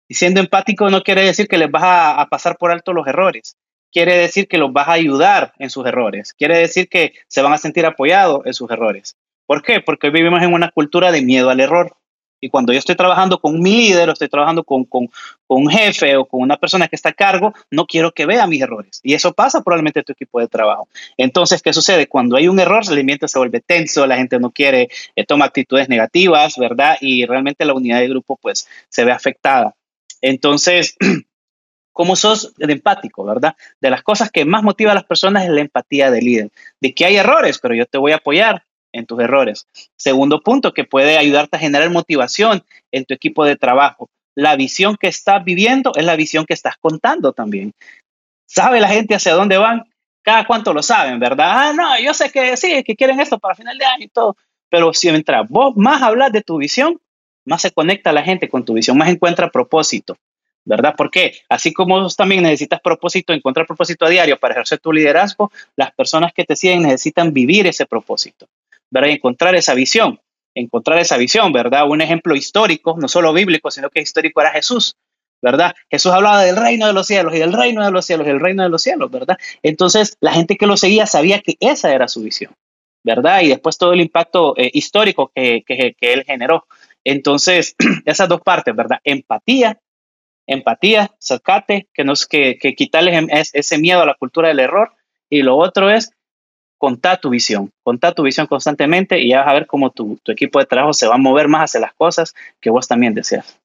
Y 0.07 0.13
siendo 0.13 0.39
empático 0.39 0.89
no 0.89 1.01
quiere 1.01 1.23
decir 1.23 1.47
que 1.47 1.57
les 1.57 1.69
vas 1.69 1.83
a, 1.83 2.21
a 2.21 2.27
pasar 2.27 2.57
por 2.57 2.71
alto 2.71 2.93
los 2.93 3.07
errores 3.07 3.57
quiere 3.95 4.17
decir 4.17 4.49
que 4.49 4.57
los 4.57 4.73
vas 4.73 4.89
a 4.89 4.91
ayudar 4.91 5.53
en 5.57 5.69
sus 5.69 5.85
errores, 5.85 6.33
quiere 6.33 6.57
decir 6.57 6.89
que 6.89 7.13
se 7.29 7.41
van 7.41 7.53
a 7.53 7.57
sentir 7.57 7.85
apoyados 7.85 8.45
en 8.45 8.53
sus 8.53 8.69
errores. 8.69 9.15
¿Por 9.45 9.61
qué? 9.61 9.81
Porque 9.81 10.07
hoy 10.07 10.13
vivimos 10.13 10.41
en 10.41 10.53
una 10.53 10.71
cultura 10.71 11.11
de 11.11 11.21
miedo 11.21 11.49
al 11.49 11.59
error. 11.59 11.95
Y 12.41 12.49
cuando 12.49 12.73
yo 12.73 12.79
estoy 12.79 12.95
trabajando 12.95 13.39
con 13.39 13.59
mi 13.59 13.87
líder 13.87 14.09
o 14.09 14.13
estoy 14.13 14.27
trabajando 14.27 14.63
con, 14.63 14.85
con, 14.85 15.09
un 15.47 15.69
jefe 15.69 16.15
o 16.17 16.25
con 16.25 16.41
una 16.41 16.57
persona 16.57 16.87
que 16.87 16.95
está 16.95 17.09
a 17.09 17.13
cargo, 17.13 17.53
no 17.71 17.85
quiero 17.87 18.11
que 18.11 18.25
vea 18.25 18.45
mis 18.45 18.61
errores. 18.61 18.99
Y 19.03 19.13
eso 19.13 19.33
pasa 19.33 19.63
probablemente 19.63 19.99
en 19.99 20.05
tu 20.05 20.11
equipo 20.11 20.39
de 20.39 20.47
trabajo. 20.47 20.87
Entonces, 21.17 21.61
¿qué 21.61 21.73
sucede? 21.73 22.07
Cuando 22.07 22.35
hay 22.35 22.47
un 22.47 22.59
error, 22.59 22.83
el 22.87 22.99
ambiente 22.99 23.27
se 23.27 23.39
vuelve 23.39 23.61
tenso, 23.61 24.05
la 24.05 24.17
gente 24.17 24.39
no 24.39 24.51
quiere, 24.51 24.89
eh, 25.15 25.25
toma 25.25 25.45
actitudes 25.45 25.89
negativas, 25.89 26.57
¿verdad? 26.57 26.97
Y 27.01 27.25
realmente 27.25 27.65
la 27.65 27.73
unidad 27.73 27.99
de 27.99 28.09
grupo 28.09 28.37
pues 28.39 28.67
se 28.89 29.05
ve 29.05 29.11
afectada. 29.11 29.75
Entonces, 30.21 30.97
¿cómo 31.93 32.15
sos 32.15 32.53
de 32.57 32.73
empático, 32.73 33.23
verdad? 33.23 33.55
De 33.79 33.89
las 33.89 34.03
cosas 34.03 34.29
que 34.29 34.43
más 34.45 34.61
motiva 34.61 34.91
a 34.91 34.95
las 34.95 35.05
personas 35.05 35.45
es 35.45 35.49
la 35.49 35.61
empatía 35.61 36.11
del 36.11 36.25
líder. 36.25 36.51
De 36.81 36.93
que 36.93 37.05
hay 37.05 37.15
errores, 37.15 37.57
pero 37.59 37.73
yo 37.73 37.85
te 37.85 37.97
voy 37.97 38.11
a 38.11 38.17
apoyar, 38.17 38.65
en 38.95 39.05
tus 39.05 39.19
errores. 39.19 39.67
Segundo 39.97 40.41
punto, 40.41 40.73
que 40.73 40.83
puede 40.83 41.17
ayudarte 41.17 41.57
a 41.57 41.59
generar 41.59 41.89
motivación 41.89 42.63
en 42.91 43.05
tu 43.05 43.13
equipo 43.13 43.45
de 43.45 43.55
trabajo. 43.55 44.09
La 44.35 44.55
visión 44.55 44.97
que 44.97 45.07
estás 45.07 45.43
viviendo 45.43 45.91
es 45.95 46.05
la 46.05 46.15
visión 46.15 46.45
que 46.45 46.53
estás 46.53 46.75
contando 46.77 47.33
también. 47.33 47.71
¿Sabe 48.47 48.79
la 48.79 48.89
gente 48.89 49.15
hacia 49.15 49.33
dónde 49.33 49.57
van? 49.57 49.83
Cada 50.23 50.45
cuánto 50.45 50.73
lo 50.73 50.81
saben, 50.81 51.19
¿verdad? 51.19 51.47
Ah, 51.47 51.73
no, 51.73 51.99
yo 51.99 52.13
sé 52.13 52.31
que 52.31 52.57
sí, 52.57 52.83
que 52.83 52.95
quieren 52.95 53.19
esto 53.19 53.37
para 53.37 53.55
final 53.55 53.77
de 53.77 53.85
año 53.85 54.05
y 54.05 54.09
todo. 54.09 54.35
Pero 54.69 54.93
si 54.93 55.09
mientras 55.09 55.47
vos 55.47 55.75
más 55.75 56.01
hablas 56.01 56.31
de 56.31 56.41
tu 56.41 56.57
visión, 56.57 56.99
más 57.45 57.61
se 57.61 57.71
conecta 57.71 58.11
la 58.11 58.23
gente 58.23 58.49
con 58.49 58.65
tu 58.65 58.73
visión, 58.73 58.97
más 58.97 59.09
encuentra 59.09 59.51
propósito, 59.51 60.17
¿verdad? 60.65 60.95
Porque 60.97 61.41
así 61.47 61.71
como 61.71 62.01
vos 62.01 62.15
también 62.15 62.43
necesitas 62.43 62.81
propósito, 62.81 63.33
encontrar 63.33 63.67
propósito 63.67 64.05
a 64.05 64.09
diario 64.09 64.39
para 64.39 64.53
ejercer 64.55 64.79
tu 64.79 64.91
liderazgo, 64.91 65.51
las 65.75 65.91
personas 65.93 66.33
que 66.33 66.43
te 66.43 66.55
siguen 66.55 66.81
necesitan 66.83 67.31
vivir 67.31 67.67
ese 67.67 67.85
propósito. 67.85 68.47
¿Verdad? 68.89 69.09
encontrar 69.09 69.55
esa 69.55 69.73
visión, 69.73 70.19
encontrar 70.53 70.99
esa 70.99 71.17
visión, 71.17 71.51
¿verdad? 71.51 71.89
Un 71.89 72.01
ejemplo 72.01 72.35
histórico, 72.35 72.95
no 72.99 73.07
solo 73.07 73.33
bíblico, 73.33 73.71
sino 73.71 73.89
que 73.89 74.01
histórico 74.01 74.41
era 74.41 74.51
Jesús, 74.51 74.95
¿verdad? 75.41 75.75
Jesús 75.89 76.11
hablaba 76.11 76.43
del 76.43 76.55
reino 76.55 76.87
de 76.87 76.93
los 76.93 77.07
cielos 77.07 77.35
y 77.35 77.39
del 77.39 77.53
reino 77.53 77.83
de 77.83 77.91
los 77.91 78.05
cielos 78.05 78.25
y 78.27 78.29
del 78.29 78.39
reino 78.39 78.63
de 78.63 78.69
los 78.69 78.81
cielos, 78.81 79.11
¿verdad? 79.11 79.37
Entonces, 79.63 80.17
la 80.21 80.31
gente 80.31 80.55
que 80.55 80.67
lo 80.67 80.77
seguía 80.77 81.05
sabía 81.05 81.41
que 81.41 81.55
esa 81.59 81.93
era 81.93 82.07
su 82.07 82.21
visión, 82.21 82.53
¿verdad? 83.03 83.41
Y 83.41 83.49
después 83.49 83.77
todo 83.77 83.93
el 83.93 84.01
impacto 84.01 84.55
eh, 84.57 84.71
histórico 84.73 85.31
que, 85.33 85.63
que, 85.65 85.95
que 85.99 86.13
él 86.13 86.23
generó. 86.25 86.65
Entonces, 87.03 87.75
esas 88.05 88.29
dos 88.29 88.41
partes, 88.41 88.75
¿verdad? 88.75 88.99
Empatía 89.03 89.79
empatía, 90.47 91.11
sacate, 91.19 91.87
que, 91.93 92.03
nos, 92.03 92.27
que, 92.27 92.57
que 92.57 92.75
quitarles 92.75 93.15
em, 93.15 93.27
ese 93.31 93.77
miedo 93.77 94.01
a 94.01 94.05
la 94.05 94.15
cultura 94.15 94.49
del 94.49 94.59
error. 94.59 94.93
Y 95.29 95.41
lo 95.41 95.57
otro 95.57 95.89
es 95.89 96.11
contar 96.77 97.19
tu 97.19 97.29
visión, 97.29 97.71
contar 97.83 98.13
tu 98.13 98.23
visión 98.23 98.47
constantemente 98.47 99.19
y 99.19 99.29
ya 99.29 99.39
vas 99.39 99.49
a 99.49 99.53
ver 99.53 99.67
cómo 99.67 99.89
tu, 99.91 100.17
tu 100.23 100.31
equipo 100.31 100.59
de 100.59 100.65
trabajo 100.65 100.93
se 100.93 101.07
va 101.07 101.15
a 101.15 101.19
mover 101.19 101.47
más 101.47 101.63
hacia 101.63 101.79
las 101.79 101.93
cosas 101.93 102.33
que 102.59 102.69
vos 102.69 102.87
también 102.87 103.13
deseas. 103.13 103.59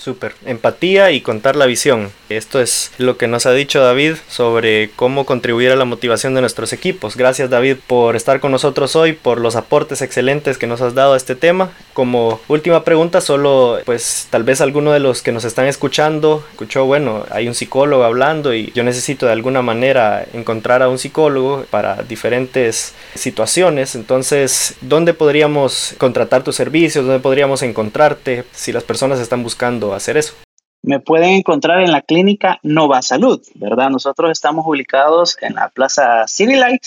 Súper. 0.00 0.34
Empatía 0.46 1.10
y 1.10 1.20
contar 1.20 1.56
la 1.56 1.66
visión. 1.66 2.10
Esto 2.30 2.60
es 2.60 2.90
lo 2.96 3.18
que 3.18 3.26
nos 3.26 3.44
ha 3.44 3.52
dicho 3.52 3.82
David 3.82 4.14
sobre 4.28 4.90
cómo 4.96 5.26
contribuir 5.26 5.72
a 5.72 5.76
la 5.76 5.84
motivación 5.84 6.34
de 6.34 6.40
nuestros 6.40 6.72
equipos. 6.72 7.16
Gracias 7.16 7.50
David 7.50 7.76
por 7.86 8.16
estar 8.16 8.40
con 8.40 8.50
nosotros 8.50 8.96
hoy, 8.96 9.12
por 9.12 9.40
los 9.40 9.56
aportes 9.56 10.00
excelentes 10.00 10.56
que 10.56 10.66
nos 10.66 10.80
has 10.80 10.94
dado 10.94 11.12
a 11.12 11.16
este 11.18 11.34
tema. 11.34 11.72
Como 11.92 12.40
última 12.48 12.82
pregunta, 12.82 13.20
solo 13.20 13.78
pues 13.84 14.28
tal 14.30 14.42
vez 14.42 14.62
alguno 14.62 14.92
de 14.92 15.00
los 15.00 15.20
que 15.20 15.32
nos 15.32 15.44
están 15.44 15.66
escuchando 15.66 16.42
escuchó, 16.52 16.86
bueno, 16.86 17.26
hay 17.30 17.46
un 17.46 17.54
psicólogo 17.54 18.04
hablando 18.04 18.54
y 18.54 18.72
yo 18.72 18.84
necesito 18.84 19.26
de 19.26 19.32
alguna 19.32 19.60
manera 19.60 20.24
encontrar 20.32 20.82
a 20.82 20.88
un 20.88 20.98
psicólogo 20.98 21.66
para 21.68 22.02
diferentes 22.04 22.94
situaciones. 23.14 23.94
Entonces, 23.94 24.76
¿dónde 24.80 25.12
podríamos 25.12 25.94
contratar 25.98 26.42
tus 26.42 26.56
servicios? 26.56 27.04
¿Dónde 27.04 27.20
podríamos 27.20 27.62
encontrarte 27.62 28.44
si 28.52 28.72
las 28.72 28.84
personas 28.84 29.20
están 29.20 29.42
buscando 29.42 29.89
hacer 29.96 30.16
eso? 30.16 30.34
Me 30.82 30.98
pueden 30.98 31.30
encontrar 31.30 31.80
en 31.80 31.92
la 31.92 32.00
clínica 32.00 32.58
Nova 32.62 33.02
Salud, 33.02 33.42
¿verdad? 33.54 33.90
Nosotros 33.90 34.30
estamos 34.30 34.64
ubicados 34.66 35.36
en 35.42 35.54
la 35.54 35.68
Plaza 35.68 36.26
City 36.26 36.56
Light, 36.56 36.86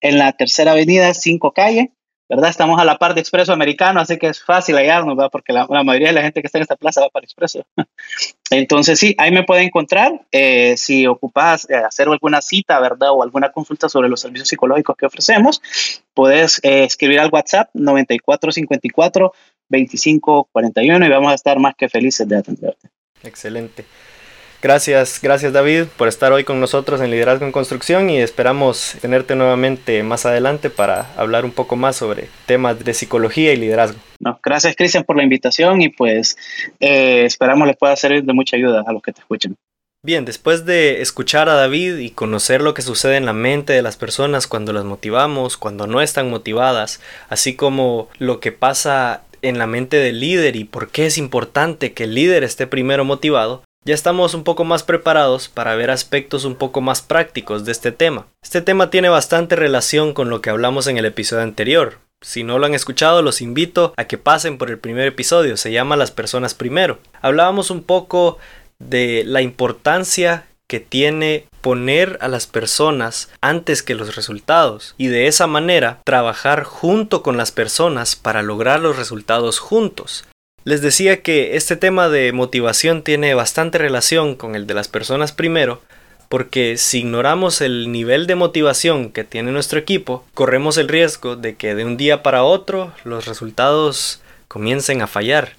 en 0.00 0.18
la 0.18 0.32
tercera 0.32 0.72
avenida 0.72 1.12
5 1.12 1.52
calle, 1.52 1.90
¿verdad? 2.28 2.50
Estamos 2.50 2.80
a 2.80 2.84
la 2.84 2.98
par 2.98 3.14
de 3.14 3.20
Expreso 3.20 3.52
Americano, 3.52 4.00
así 4.00 4.16
que 4.18 4.28
es 4.28 4.42
fácil 4.42 4.76
hallarnos, 4.76 5.16
¿verdad? 5.16 5.30
Porque 5.30 5.52
la, 5.52 5.66
mayoría 5.66 6.08
de 6.08 6.14
la 6.14 6.22
gente 6.22 6.40
que 6.40 6.46
está 6.46 6.58
en 6.58 6.62
esta 6.62 6.76
plaza 6.76 7.00
va 7.00 7.08
para 7.10 7.24
Expreso. 7.24 7.64
Entonces, 8.50 8.98
sí, 8.98 9.14
ahí 9.18 9.30
me 9.30 9.44
pueden 9.44 9.66
encontrar. 9.66 10.20
Eh, 10.32 10.76
si 10.76 11.06
ocupas 11.06 11.68
eh, 11.68 11.76
hacer 11.76 12.08
alguna 12.08 12.40
cita, 12.40 12.80
¿verdad? 12.80 13.10
O 13.12 13.22
alguna 13.22 13.52
consulta 13.52 13.88
sobre 13.88 14.08
los 14.08 14.20
servicios 14.20 14.48
psicológicos 14.48 14.96
que 14.96 15.06
ofrecemos, 15.06 15.60
puedes 16.14 16.60
eh, 16.62 16.84
escribir 16.84 17.20
al 17.20 17.30
WhatsApp 17.32 17.70
9454 17.74 19.32
2541 19.68 21.06
y 21.06 21.08
vamos 21.08 21.32
a 21.32 21.34
estar 21.34 21.58
más 21.58 21.74
que 21.74 21.88
felices 21.88 22.28
de 22.28 22.36
atenderte. 22.36 22.90
Excelente. 23.22 23.84
Gracias, 24.64 25.20
gracias 25.20 25.52
David 25.52 25.88
por 25.94 26.08
estar 26.08 26.32
hoy 26.32 26.42
con 26.42 26.58
nosotros 26.58 27.02
en 27.02 27.10
Liderazgo 27.10 27.44
en 27.44 27.52
Construcción 27.52 28.08
y 28.08 28.16
esperamos 28.16 28.96
tenerte 29.02 29.34
nuevamente 29.34 30.02
más 30.02 30.24
adelante 30.24 30.70
para 30.70 31.12
hablar 31.18 31.44
un 31.44 31.52
poco 31.52 31.76
más 31.76 31.96
sobre 31.96 32.30
temas 32.46 32.82
de 32.82 32.94
psicología 32.94 33.52
y 33.52 33.58
liderazgo. 33.58 33.98
No, 34.20 34.40
gracias 34.42 34.74
Cristian 34.74 35.04
por 35.04 35.18
la 35.18 35.22
invitación 35.22 35.82
y 35.82 35.90
pues 35.90 36.38
eh, 36.80 37.26
esperamos 37.26 37.68
les 37.68 37.76
pueda 37.76 37.94
servir 37.94 38.24
de 38.24 38.32
mucha 38.32 38.56
ayuda 38.56 38.82
a 38.86 38.92
los 38.94 39.02
que 39.02 39.12
te 39.12 39.20
escuchen. 39.20 39.54
Bien, 40.02 40.24
después 40.24 40.64
de 40.64 41.02
escuchar 41.02 41.50
a 41.50 41.56
David 41.56 41.98
y 41.98 42.08
conocer 42.08 42.62
lo 42.62 42.72
que 42.72 42.80
sucede 42.80 43.18
en 43.18 43.26
la 43.26 43.34
mente 43.34 43.74
de 43.74 43.82
las 43.82 43.98
personas 43.98 44.46
cuando 44.46 44.72
las 44.72 44.84
motivamos, 44.84 45.58
cuando 45.58 45.86
no 45.86 46.00
están 46.00 46.30
motivadas, 46.30 47.02
así 47.28 47.54
como 47.54 48.08
lo 48.16 48.40
que 48.40 48.50
pasa 48.50 49.24
en 49.42 49.58
la 49.58 49.66
mente 49.66 49.98
del 49.98 50.20
líder 50.20 50.56
y 50.56 50.64
por 50.64 50.88
qué 50.88 51.04
es 51.04 51.18
importante 51.18 51.92
que 51.92 52.04
el 52.04 52.14
líder 52.14 52.44
esté 52.44 52.66
primero 52.66 53.04
motivado, 53.04 53.62
ya 53.84 53.94
estamos 53.94 54.34
un 54.34 54.44
poco 54.44 54.64
más 54.64 54.82
preparados 54.82 55.48
para 55.48 55.74
ver 55.74 55.90
aspectos 55.90 56.44
un 56.44 56.56
poco 56.56 56.80
más 56.80 57.02
prácticos 57.02 57.64
de 57.64 57.72
este 57.72 57.92
tema. 57.92 58.26
Este 58.42 58.62
tema 58.62 58.90
tiene 58.90 59.08
bastante 59.08 59.56
relación 59.56 60.14
con 60.14 60.30
lo 60.30 60.40
que 60.40 60.50
hablamos 60.50 60.86
en 60.86 60.96
el 60.96 61.04
episodio 61.04 61.42
anterior. 61.42 61.98
Si 62.22 62.42
no 62.42 62.58
lo 62.58 62.64
han 62.64 62.74
escuchado, 62.74 63.20
los 63.20 63.42
invito 63.42 63.92
a 63.96 64.04
que 64.04 64.16
pasen 64.16 64.56
por 64.56 64.70
el 64.70 64.78
primer 64.78 65.06
episodio, 65.06 65.58
se 65.58 65.72
llama 65.72 65.96
Las 65.96 66.10
personas 66.10 66.54
primero. 66.54 66.98
Hablábamos 67.20 67.70
un 67.70 67.82
poco 67.82 68.38
de 68.78 69.24
la 69.26 69.42
importancia 69.42 70.46
que 70.66 70.80
tiene 70.80 71.46
poner 71.60 72.18
a 72.22 72.28
las 72.28 72.46
personas 72.46 73.30
antes 73.42 73.82
que 73.82 73.94
los 73.94 74.16
resultados 74.16 74.94
y 74.96 75.08
de 75.08 75.26
esa 75.26 75.46
manera 75.46 76.00
trabajar 76.04 76.64
junto 76.64 77.22
con 77.22 77.36
las 77.36 77.52
personas 77.52 78.16
para 78.16 78.42
lograr 78.42 78.80
los 78.80 78.96
resultados 78.96 79.58
juntos. 79.58 80.24
Les 80.64 80.80
decía 80.80 81.20
que 81.20 81.56
este 81.56 81.76
tema 81.76 82.08
de 82.08 82.32
motivación 82.32 83.02
tiene 83.02 83.34
bastante 83.34 83.76
relación 83.76 84.34
con 84.34 84.54
el 84.54 84.66
de 84.66 84.72
las 84.72 84.88
personas 84.88 85.32
primero, 85.32 85.82
porque 86.30 86.78
si 86.78 87.00
ignoramos 87.00 87.60
el 87.60 87.92
nivel 87.92 88.26
de 88.26 88.34
motivación 88.34 89.12
que 89.12 89.24
tiene 89.24 89.52
nuestro 89.52 89.78
equipo, 89.78 90.24
corremos 90.32 90.78
el 90.78 90.88
riesgo 90.88 91.36
de 91.36 91.56
que 91.56 91.74
de 91.74 91.84
un 91.84 91.98
día 91.98 92.22
para 92.22 92.44
otro 92.44 92.94
los 93.04 93.26
resultados 93.26 94.22
comiencen 94.48 95.02
a 95.02 95.06
fallar. 95.06 95.52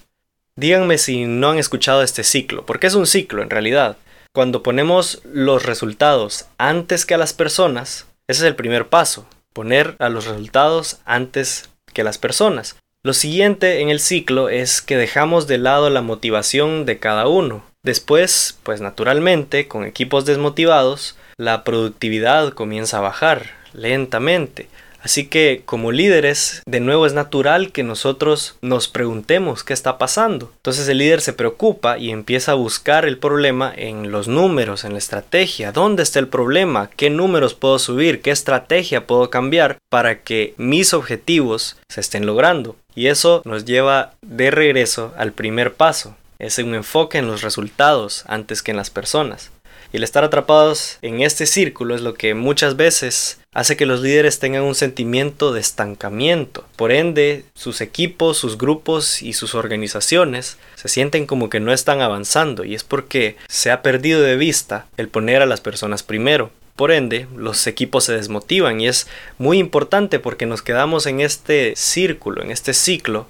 Díganme 0.56 0.98
si 0.98 1.24
no 1.24 1.50
han 1.50 1.58
escuchado 1.58 2.02
este 2.02 2.24
ciclo, 2.24 2.66
porque 2.66 2.88
es 2.88 2.94
un 2.94 3.06
ciclo 3.06 3.42
en 3.42 3.50
realidad. 3.50 3.98
Cuando 4.32 4.64
ponemos 4.64 5.22
los 5.24 5.64
resultados 5.64 6.46
antes 6.58 7.06
que 7.06 7.14
a 7.14 7.18
las 7.18 7.32
personas, 7.32 8.06
ese 8.26 8.42
es 8.42 8.48
el 8.48 8.56
primer 8.56 8.88
paso, 8.88 9.28
poner 9.52 9.94
a 10.00 10.08
los 10.08 10.26
resultados 10.26 10.98
antes 11.04 11.70
que 11.94 12.02
las 12.02 12.18
personas. 12.18 12.74
Lo 13.06 13.12
siguiente 13.12 13.82
en 13.82 13.88
el 13.88 14.00
ciclo 14.00 14.48
es 14.48 14.82
que 14.82 14.96
dejamos 14.96 15.46
de 15.46 15.58
lado 15.58 15.90
la 15.90 16.02
motivación 16.02 16.86
de 16.86 16.98
cada 16.98 17.28
uno. 17.28 17.62
Después, 17.84 18.58
pues 18.64 18.80
naturalmente, 18.80 19.68
con 19.68 19.84
equipos 19.84 20.24
desmotivados, 20.24 21.16
la 21.36 21.62
productividad 21.62 22.52
comienza 22.52 22.98
a 22.98 23.02
bajar 23.02 23.44
lentamente. 23.72 24.66
Así 25.06 25.28
que 25.28 25.62
como 25.64 25.92
líderes, 25.92 26.62
de 26.66 26.80
nuevo 26.80 27.06
es 27.06 27.12
natural 27.12 27.70
que 27.70 27.84
nosotros 27.84 28.56
nos 28.60 28.88
preguntemos 28.88 29.62
qué 29.62 29.72
está 29.72 29.98
pasando. 29.98 30.50
Entonces 30.56 30.88
el 30.88 30.98
líder 30.98 31.20
se 31.20 31.32
preocupa 31.32 31.96
y 31.96 32.10
empieza 32.10 32.50
a 32.50 32.56
buscar 32.56 33.06
el 33.06 33.16
problema 33.16 33.72
en 33.76 34.10
los 34.10 34.26
números, 34.26 34.82
en 34.82 34.94
la 34.94 34.98
estrategia. 34.98 35.70
¿Dónde 35.70 36.02
está 36.02 36.18
el 36.18 36.26
problema? 36.26 36.90
¿Qué 36.96 37.08
números 37.08 37.54
puedo 37.54 37.78
subir? 37.78 38.20
¿Qué 38.20 38.32
estrategia 38.32 39.06
puedo 39.06 39.30
cambiar 39.30 39.78
para 39.90 40.22
que 40.22 40.54
mis 40.56 40.92
objetivos 40.92 41.76
se 41.88 42.00
estén 42.00 42.26
logrando? 42.26 42.74
Y 42.96 43.06
eso 43.06 43.42
nos 43.44 43.64
lleva 43.64 44.14
de 44.22 44.50
regreso 44.50 45.14
al 45.16 45.30
primer 45.30 45.74
paso. 45.74 46.16
Es 46.40 46.58
un 46.58 46.74
enfoque 46.74 47.18
en 47.18 47.28
los 47.28 47.42
resultados 47.42 48.24
antes 48.26 48.60
que 48.60 48.72
en 48.72 48.76
las 48.76 48.90
personas. 48.90 49.52
Y 49.92 49.98
el 49.98 50.04
estar 50.04 50.24
atrapados 50.24 50.98
en 51.02 51.22
este 51.22 51.46
círculo 51.46 51.94
es 51.94 52.00
lo 52.00 52.14
que 52.14 52.34
muchas 52.34 52.76
veces 52.76 53.38
hace 53.52 53.76
que 53.76 53.86
los 53.86 54.00
líderes 54.00 54.38
tengan 54.38 54.62
un 54.62 54.74
sentimiento 54.74 55.52
de 55.52 55.60
estancamiento. 55.60 56.66
Por 56.76 56.92
ende, 56.92 57.44
sus 57.54 57.80
equipos, 57.80 58.36
sus 58.36 58.58
grupos 58.58 59.22
y 59.22 59.32
sus 59.32 59.54
organizaciones 59.54 60.58
se 60.74 60.88
sienten 60.88 61.26
como 61.26 61.48
que 61.48 61.60
no 61.60 61.72
están 61.72 62.02
avanzando 62.02 62.64
y 62.64 62.74
es 62.74 62.84
porque 62.84 63.36
se 63.48 63.70
ha 63.70 63.82
perdido 63.82 64.20
de 64.20 64.36
vista 64.36 64.86
el 64.96 65.08
poner 65.08 65.40
a 65.42 65.46
las 65.46 65.60
personas 65.60 66.02
primero. 66.02 66.50
Por 66.76 66.92
ende, 66.92 67.26
los 67.34 67.66
equipos 67.66 68.04
se 68.04 68.12
desmotivan 68.12 68.80
y 68.82 68.88
es 68.88 69.06
muy 69.38 69.58
importante 69.58 70.18
porque 70.18 70.44
nos 70.44 70.60
quedamos 70.60 71.06
en 71.06 71.20
este 71.20 71.74
círculo, 71.74 72.42
en 72.42 72.50
este 72.50 72.74
ciclo 72.74 73.28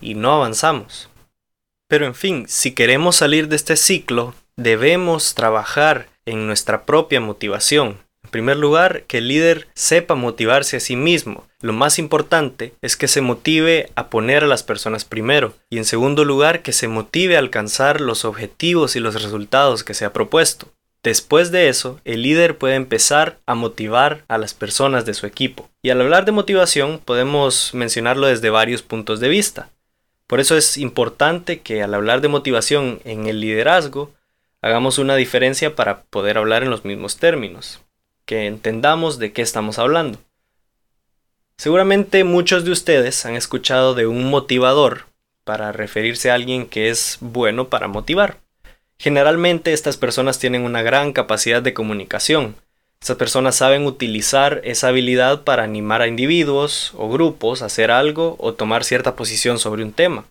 y 0.00 0.14
no 0.14 0.32
avanzamos. 0.32 1.10
Pero 1.88 2.06
en 2.06 2.14
fin, 2.14 2.46
si 2.48 2.72
queremos 2.72 3.16
salir 3.16 3.48
de 3.48 3.56
este 3.56 3.76
ciclo, 3.76 4.34
debemos 4.56 5.34
trabajar 5.34 6.08
en 6.24 6.46
nuestra 6.46 6.84
propia 6.86 7.20
motivación. 7.20 7.98
En 8.24 8.30
primer 8.30 8.56
lugar, 8.56 9.04
que 9.06 9.18
el 9.18 9.28
líder 9.28 9.68
sepa 9.74 10.14
motivarse 10.14 10.78
a 10.78 10.80
sí 10.80 10.96
mismo. 10.96 11.46
Lo 11.60 11.72
más 11.72 11.98
importante 11.98 12.72
es 12.82 12.96
que 12.96 13.06
se 13.06 13.20
motive 13.20 13.90
a 13.94 14.08
poner 14.08 14.42
a 14.42 14.48
las 14.48 14.62
personas 14.62 15.04
primero. 15.04 15.54
Y 15.70 15.78
en 15.78 15.84
segundo 15.84 16.24
lugar, 16.24 16.62
que 16.62 16.72
se 16.72 16.88
motive 16.88 17.36
a 17.36 17.38
alcanzar 17.38 18.00
los 18.00 18.24
objetivos 18.24 18.96
y 18.96 19.00
los 19.00 19.22
resultados 19.22 19.84
que 19.84 19.94
se 19.94 20.04
ha 20.04 20.12
propuesto. 20.12 20.68
Después 21.04 21.52
de 21.52 21.68
eso, 21.68 22.00
el 22.04 22.22
líder 22.22 22.58
puede 22.58 22.74
empezar 22.74 23.38
a 23.46 23.54
motivar 23.54 24.24
a 24.26 24.38
las 24.38 24.54
personas 24.54 25.06
de 25.06 25.14
su 25.14 25.26
equipo. 25.26 25.68
Y 25.80 25.90
al 25.90 26.00
hablar 26.00 26.24
de 26.24 26.32
motivación, 26.32 27.00
podemos 27.04 27.72
mencionarlo 27.74 28.26
desde 28.26 28.50
varios 28.50 28.82
puntos 28.82 29.20
de 29.20 29.28
vista. 29.28 29.68
Por 30.26 30.40
eso 30.40 30.56
es 30.56 30.76
importante 30.76 31.60
que 31.60 31.84
al 31.84 31.94
hablar 31.94 32.20
de 32.20 32.28
motivación 32.28 32.98
en 33.04 33.26
el 33.28 33.40
liderazgo, 33.40 34.10
hagamos 34.66 34.98
una 34.98 35.14
diferencia 35.14 35.76
para 35.76 36.02
poder 36.02 36.38
hablar 36.38 36.64
en 36.64 36.70
los 36.70 36.84
mismos 36.84 37.18
términos, 37.18 37.82
que 38.24 38.46
entendamos 38.46 39.18
de 39.20 39.32
qué 39.32 39.40
estamos 39.40 39.78
hablando. 39.78 40.18
Seguramente 41.56 42.24
muchos 42.24 42.64
de 42.64 42.72
ustedes 42.72 43.24
han 43.26 43.36
escuchado 43.36 43.94
de 43.94 44.08
un 44.08 44.28
motivador 44.28 45.06
para 45.44 45.70
referirse 45.70 46.32
a 46.32 46.34
alguien 46.34 46.66
que 46.66 46.90
es 46.90 47.18
bueno 47.20 47.68
para 47.68 47.86
motivar. 47.86 48.38
Generalmente 48.98 49.72
estas 49.72 49.96
personas 49.96 50.40
tienen 50.40 50.62
una 50.62 50.82
gran 50.82 51.12
capacidad 51.12 51.62
de 51.62 51.72
comunicación. 51.72 52.56
Estas 53.00 53.18
personas 53.18 53.54
saben 53.54 53.86
utilizar 53.86 54.62
esa 54.64 54.88
habilidad 54.88 55.44
para 55.44 55.62
animar 55.62 56.02
a 56.02 56.08
individuos 56.08 56.92
o 56.96 57.08
grupos 57.08 57.62
a 57.62 57.66
hacer 57.66 57.92
algo 57.92 58.34
o 58.40 58.54
tomar 58.54 58.82
cierta 58.82 59.14
posición 59.14 59.60
sobre 59.60 59.84
un 59.84 59.92
tema. 59.92 60.24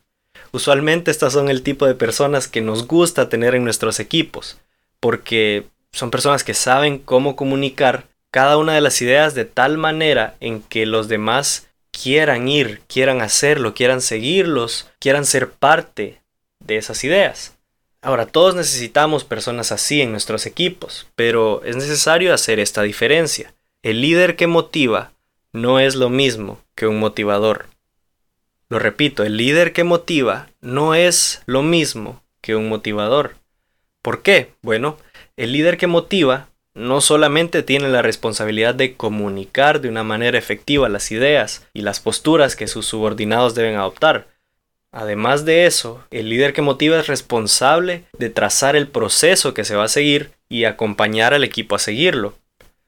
Usualmente 0.55 1.11
estas 1.11 1.33
son 1.33 1.49
el 1.49 1.63
tipo 1.63 1.85
de 1.85 1.95
personas 1.95 2.47
que 2.47 2.61
nos 2.61 2.87
gusta 2.87 3.27
tener 3.27 3.55
en 3.55 3.65
nuestros 3.65 3.99
equipos, 3.99 4.57
porque 5.01 5.65
son 5.91 6.11
personas 6.11 6.45
que 6.45 6.53
saben 6.53 6.97
cómo 6.97 7.35
comunicar 7.35 8.07
cada 8.31 8.57
una 8.57 8.73
de 8.73 8.79
las 8.79 9.01
ideas 9.01 9.35
de 9.35 9.43
tal 9.43 9.77
manera 9.77 10.37
en 10.39 10.61
que 10.61 10.85
los 10.85 11.09
demás 11.09 11.67
quieran 11.91 12.47
ir, 12.47 12.79
quieran 12.87 13.19
hacerlo, 13.19 13.73
quieran 13.73 13.99
seguirlos, 13.99 14.89
quieran 14.99 15.25
ser 15.25 15.49
parte 15.49 16.21
de 16.59 16.77
esas 16.77 17.03
ideas. 17.03 17.57
Ahora, 18.01 18.25
todos 18.25 18.55
necesitamos 18.55 19.25
personas 19.25 19.73
así 19.73 19.99
en 19.99 20.11
nuestros 20.11 20.45
equipos, 20.45 21.05
pero 21.17 21.65
es 21.65 21.75
necesario 21.75 22.33
hacer 22.33 22.61
esta 22.61 22.81
diferencia. 22.81 23.53
El 23.83 23.99
líder 23.99 24.37
que 24.37 24.47
motiva 24.47 25.11
no 25.51 25.81
es 25.81 25.95
lo 25.95 26.09
mismo 26.09 26.61
que 26.75 26.87
un 26.87 26.97
motivador. 26.97 27.65
Lo 28.69 28.79
repito, 28.79 29.23
el 29.23 29.37
líder 29.37 29.73
que 29.73 29.83
motiva 29.83 30.47
no 30.61 30.95
es 30.95 31.41
lo 31.45 31.61
mismo 31.63 32.23
que 32.41 32.55
un 32.55 32.67
motivador. 32.69 33.35
¿Por 34.01 34.21
qué? 34.21 34.51
Bueno, 34.61 34.97
el 35.37 35.51
líder 35.51 35.77
que 35.77 35.87
motiva 35.87 36.49
no 36.73 37.01
solamente 37.01 37.63
tiene 37.63 37.89
la 37.89 38.01
responsabilidad 38.01 38.75
de 38.75 38.95
comunicar 38.95 39.81
de 39.81 39.89
una 39.89 40.03
manera 40.03 40.37
efectiva 40.37 40.89
las 40.89 41.11
ideas 41.11 41.65
y 41.73 41.81
las 41.81 41.99
posturas 41.99 42.55
que 42.55 42.67
sus 42.67 42.85
subordinados 42.85 43.55
deben 43.55 43.75
adoptar, 43.75 44.27
Además 44.95 45.43
de 45.43 45.65
eso, 45.65 46.05
el 46.09 46.29
líder 46.29 46.53
que 46.53 46.61
motiva 46.61 46.97
es 46.97 47.07
responsable 47.07 48.05
de 48.17 48.29
trazar 48.29 48.77
el 48.77 48.87
proceso 48.87 49.53
que 49.53 49.65
se 49.65 49.75
va 49.75 49.83
a 49.83 49.89
seguir 49.89 50.31
y 50.47 50.63
acompañar 50.63 51.33
al 51.33 51.43
equipo 51.43 51.75
a 51.75 51.79
seguirlo. 51.79 52.35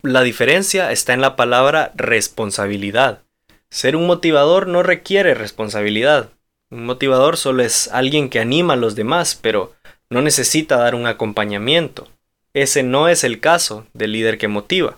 La 0.03 0.21
diferencia 0.21 0.93
está 0.93 1.13
en 1.13 1.19
la 1.19 1.35
palabra 1.35 1.91
responsabilidad. 1.95 3.23
Ser 3.69 3.95
un 3.95 4.07
motivador 4.07 4.67
no 4.67 4.83
requiere 4.83 5.33
responsabilidad. 5.33 6.29
Un 6.69 6.85
motivador 6.85 7.37
solo 7.37 7.63
es 7.63 7.89
alguien 7.89 8.29
que 8.29 8.39
anima 8.39 8.73
a 8.73 8.77
los 8.77 8.95
demás, 8.95 9.37
pero 9.41 9.73
no 10.09 10.21
necesita 10.21 10.77
dar 10.77 10.95
un 10.95 11.05
acompañamiento. 11.05 12.07
Ese 12.53 12.81
no 12.83 13.09
es 13.09 13.23
el 13.23 13.39
caso 13.39 13.85
del 13.93 14.13
líder 14.13 14.37
que 14.37 14.47
motiva. 14.47 14.97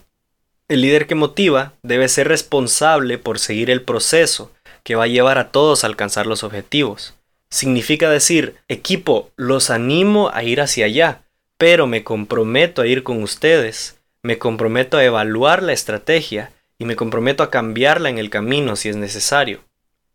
El 0.67 0.81
líder 0.81 1.07
que 1.07 1.15
motiva 1.15 1.73
debe 1.81 2.07
ser 2.07 2.27
responsable 2.27 3.17
por 3.17 3.39
seguir 3.39 3.71
el 3.71 3.81
proceso 3.81 4.51
que 4.83 4.95
va 4.95 5.05
a 5.05 5.07
llevar 5.07 5.39
a 5.39 5.51
todos 5.51 5.83
a 5.83 5.88
alcanzar 5.88 6.27
los 6.27 6.43
objetivos. 6.43 7.15
Significa 7.49 8.09
decir, 8.09 8.55
equipo, 8.67 9.31
los 9.35 9.71
animo 9.71 10.29
a 10.31 10.43
ir 10.43 10.61
hacia 10.61 10.85
allá, 10.85 11.23
pero 11.57 11.88
me 11.88 12.03
comprometo 12.03 12.83
a 12.83 12.88
ir 12.88 13.01
con 13.01 13.23
ustedes, 13.23 13.97
me 14.21 14.38
comprometo 14.38 14.97
a 14.97 15.03
evaluar 15.03 15.63
la 15.63 15.73
estrategia 15.73 16.51
y 16.79 16.86
me 16.86 16.95
comprometo 16.95 17.43
a 17.43 17.51
cambiarla 17.51 18.09
en 18.09 18.17
el 18.17 18.31
camino 18.31 18.75
si 18.75 18.89
es 18.89 18.95
necesario. 18.95 19.59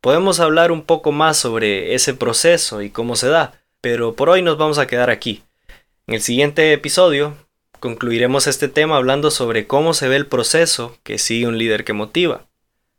Podemos 0.00 0.40
hablar 0.40 0.72
un 0.72 0.82
poco 0.82 1.12
más 1.12 1.36
sobre 1.36 1.94
ese 1.94 2.14
proceso 2.14 2.82
y 2.82 2.90
cómo 2.90 3.14
se 3.14 3.28
da, 3.28 3.60
pero 3.80 4.14
por 4.14 4.30
hoy 4.30 4.42
nos 4.42 4.58
vamos 4.58 4.78
a 4.78 4.86
quedar 4.86 5.10
aquí. 5.10 5.42
En 6.06 6.14
el 6.14 6.22
siguiente 6.22 6.72
episodio 6.72 7.36
concluiremos 7.80 8.46
este 8.46 8.68
tema 8.68 8.96
hablando 8.96 9.30
sobre 9.30 9.66
cómo 9.66 9.94
se 9.94 10.08
ve 10.08 10.16
el 10.16 10.26
proceso 10.26 10.96
que 11.02 11.18
sigue 11.18 11.46
un 11.46 11.58
líder 11.58 11.84
que 11.84 11.92
motiva. 11.92 12.46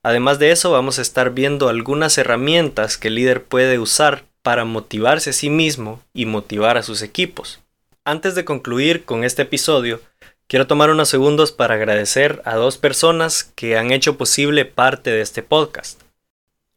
Además 0.03 0.37
de 0.37 0.51
eso, 0.51 0.69
vamos 0.69 0.99
a 0.99 1.01
estar 1.01 1.31
viendo 1.31 1.67
algunas 1.67 2.19
herramientas 2.19 2.97
que 2.97 3.07
el 3.07 3.15
líder 3.15 3.43
puede 3.43 3.79
usar 3.79 4.25
para 4.43 4.63
motivarse 4.63 5.31
a 5.31 5.33
sí 5.33 5.49
mismo 5.49 6.03
y 6.13 6.27
motivar 6.27 6.77
a 6.77 6.83
sus 6.83 7.01
equipos. 7.01 7.61
Antes 8.03 8.35
de 8.35 8.45
concluir 8.45 9.03
con 9.03 9.23
este 9.23 9.41
episodio, 9.41 9.99
quiero 10.47 10.67
tomar 10.67 10.89
unos 10.89 11.09
segundos 11.09 11.51
para 11.51 11.75
agradecer 11.75 12.41
a 12.45 12.55
dos 12.55 12.77
personas 12.77 13.43
que 13.55 13.77
han 13.77 13.91
hecho 13.91 14.17
posible 14.17 14.65
parte 14.65 15.09
de 15.11 15.21
este 15.21 15.43
podcast. 15.43 16.01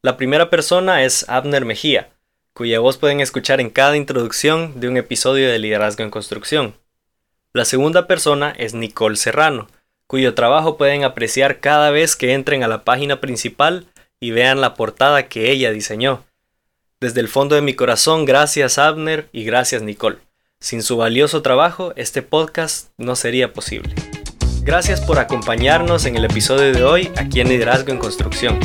La 0.03 0.17
primera 0.17 0.49
persona 0.49 1.05
es 1.05 1.29
Abner 1.29 1.65
Mejía, 1.65 2.11
cuya 2.53 2.81
voz 2.81 2.97
pueden 2.97 3.21
escuchar 3.21 3.61
en 3.61 3.71
cada 3.71 3.97
introducción 3.97 4.81
de 4.81 4.89
un 4.89 4.97
episodio 4.97 5.51
de 5.51 5.59
Liderazgo 5.59 6.03
en 6.05 6.11
Construcción. 6.11 6.75
La 7.53 7.65
segunda 7.65 8.07
persona 8.07 8.55
es 8.57 8.75
Nicole 8.75 9.17
Serrano, 9.17 9.69
cuyo 10.07 10.35
trabajo 10.35 10.77
pueden 10.77 11.05
apreciar 11.05 11.61
cada 11.61 11.91
vez 11.91 12.17
que 12.17 12.33
entren 12.33 12.63
a 12.63 12.69
la 12.69 12.85
página 12.85 13.21
principal 13.21 13.87
y 14.21 14.31
vean 14.31 14.61
la 14.61 14.75
portada 14.75 15.29
que 15.29 15.51
ella 15.51 15.71
diseñó. 15.71 16.25
Desde 17.01 17.21
el 17.21 17.29
fondo 17.29 17.55
de 17.55 17.63
mi 17.63 17.75
corazón, 17.75 18.25
gracias 18.25 18.79
Abner 18.79 19.29
y 19.33 19.45
gracias 19.45 19.83
Nicole. 19.83 20.28
Sin 20.61 20.83
su 20.83 20.97
valioso 20.97 21.41
trabajo, 21.41 21.93
este 21.95 22.21
podcast 22.21 22.89
no 22.99 23.15
sería 23.15 23.53
posible. 23.53 23.95
Gracias 24.63 25.01
por 25.01 25.21
acompañarnos 25.21 26.05
en 26.05 26.17
el 26.17 26.25
episodio 26.25 26.73
de 26.73 26.83
hoy 26.83 27.13
aquí 27.17 27.41
en 27.41 27.49
Liderazgo 27.49 27.93
en 27.93 27.99
Construcción. 27.99 28.59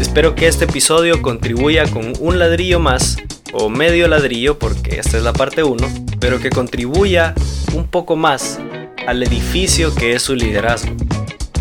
Espero 0.00 0.34
que 0.34 0.48
este 0.48 0.64
episodio 0.64 1.22
contribuya 1.22 1.88
con 1.88 2.14
un 2.18 2.40
ladrillo 2.40 2.80
más, 2.80 3.16
o 3.52 3.68
medio 3.68 4.08
ladrillo 4.08 4.58
porque 4.58 4.98
esta 4.98 5.18
es 5.18 5.22
la 5.22 5.32
parte 5.32 5.62
1, 5.62 5.86
pero 6.18 6.40
que 6.40 6.50
contribuya 6.50 7.32
un 7.74 7.86
poco 7.86 8.16
más 8.16 8.58
al 9.06 9.22
edificio 9.22 9.94
que 9.94 10.14
es 10.14 10.22
su 10.22 10.34
liderazgo 10.34 10.96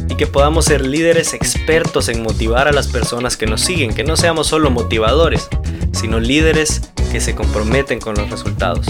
y 0.10 0.16
que 0.16 0.26
podamos 0.26 0.66
ser 0.66 0.84
líderes 0.84 1.36
expertos 1.36 2.10
en 2.10 2.24
motivar 2.24 2.68
a 2.68 2.74
las 2.74 2.88
personas 2.88 3.38
que 3.38 3.46
nos 3.46 3.62
siguen, 3.62 3.94
que 3.94 4.04
no 4.04 4.18
seamos 4.18 4.48
solo 4.48 4.72
motivadores, 4.72 5.48
sino 5.92 6.20
líderes 6.20 6.82
que 7.12 7.22
se 7.22 7.36
comprometen 7.36 8.00
con 8.00 8.16
los 8.16 8.32
resultados. 8.32 8.88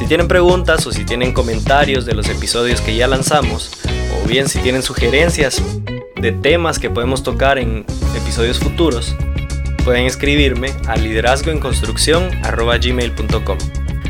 Si 0.00 0.06
tienen 0.06 0.26
preguntas 0.28 0.86
o 0.86 0.92
si 0.92 1.04
tienen 1.04 1.34
comentarios 1.34 2.06
de 2.06 2.14
los 2.14 2.30
episodios 2.30 2.80
que 2.80 2.96
ya 2.96 3.06
lanzamos, 3.06 3.70
o 4.16 4.22
bien 4.26 4.48
si 4.48 4.58
tienen 4.60 4.82
sugerencias 4.82 5.62
de 6.16 6.32
temas 6.32 6.78
que 6.78 6.88
podemos 6.88 7.22
tocar 7.22 7.58
en 7.58 7.84
episodios 8.16 8.58
futuros, 8.58 9.14
pueden 9.84 10.06
escribirme 10.06 10.72
a 10.88 10.96
liderazgoenconstrucción.gmail.com 10.96 13.58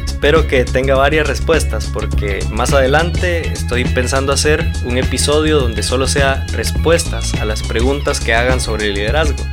espero 0.04 0.46
que 0.46 0.64
tenga 0.64 0.94
varias 0.94 1.26
respuestas 1.26 1.90
porque 1.92 2.38
más 2.52 2.72
adelante 2.72 3.48
estoy 3.48 3.84
pensando 3.84 4.32
hacer 4.32 4.70
un 4.84 4.96
episodio 4.96 5.58
donde 5.58 5.82
solo 5.82 6.06
sea 6.06 6.46
respuestas 6.52 7.34
a 7.34 7.44
las 7.44 7.64
preguntas 7.64 8.20
que 8.20 8.32
hagan 8.32 8.60
sobre 8.60 8.86
el 8.86 8.94
liderazgo. 8.94 9.44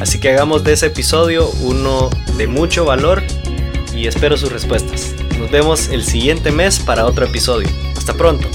Así 0.00 0.20
que 0.20 0.28
hagamos 0.28 0.62
de 0.62 0.74
ese 0.74 0.86
episodio 0.86 1.50
uno 1.62 2.10
de 2.36 2.46
mucho 2.46 2.84
valor 2.84 3.24
y 3.92 4.06
espero 4.06 4.36
sus 4.36 4.52
respuestas. 4.52 5.16
Vemos 5.54 5.86
el 5.86 6.02
siguiente 6.02 6.50
mes 6.50 6.80
para 6.80 7.06
otro 7.06 7.26
episodio. 7.26 7.68
Hasta 7.96 8.12
pronto. 8.12 8.48